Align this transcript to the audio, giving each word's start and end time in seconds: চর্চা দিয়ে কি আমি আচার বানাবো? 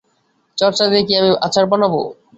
চর্চা 0.57 0.85
দিয়ে 0.91 1.03
কি 1.07 1.13
আমি 1.19 1.31
আচার 1.45 1.65
বানাবো? 1.71 1.99